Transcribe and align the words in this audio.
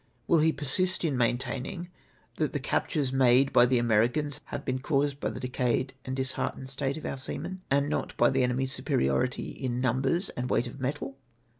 Will 0.25 0.39
he 0.39 0.51
persist 0.51 1.03
in 1.03 1.09
still 1.13 1.17
maintaining 1.19 1.91
that 2.37 2.53
the 2.53 2.59
captures 2.59 3.13
made 3.13 3.53
by 3.53 3.67
the 3.67 3.77
Americans 3.77 4.41
have 4.45 4.65
been 4.65 4.79
caused 4.79 5.19
by 5.19 5.29
the 5.29 5.39
decayed 5.39 5.93
and 6.03 6.15
disheartened 6.15 6.69
state 6.69 6.97
of 6.97 7.05
our 7.05 7.19
seamen, 7.19 7.61
and 7.69 7.87
not 7.87 8.17
Ijy 8.17 8.33
the 8.33 8.41
enemy's 8.43 8.73
superiority 8.73 9.51
in 9.51 9.79
numbers 9.79 10.29
and 10.29 10.49
weight 10.49 10.65
of 10.65 10.79
metal 10.79 11.19